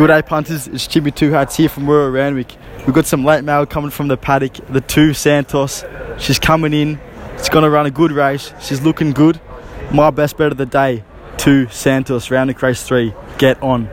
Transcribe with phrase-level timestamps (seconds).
[0.00, 0.66] Good day, punters.
[0.66, 2.56] It's Jimmy Two Hats here from Royal Randwick.
[2.86, 4.54] We've got some late mail coming from the paddock.
[4.70, 5.84] The two Santos.
[6.16, 6.98] She's coming in.
[7.36, 8.54] She's going to run a good race.
[8.62, 9.38] She's looking good.
[9.92, 11.04] My best bet of the day.
[11.36, 13.12] Two Santos, round race three.
[13.36, 13.90] Get on.